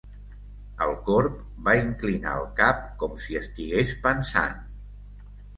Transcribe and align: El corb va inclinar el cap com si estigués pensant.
El 0.85 0.93
corb 1.09 1.35
va 1.67 1.75
inclinar 1.81 2.33
el 2.39 2.49
cap 2.63 2.81
com 3.05 3.15
si 3.27 3.39
estigués 3.43 3.97
pensant. 4.07 4.59